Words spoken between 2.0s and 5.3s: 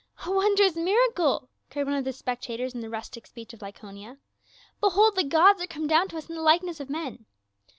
the .specta tors in the rustic speech of Lycaonia," Behold the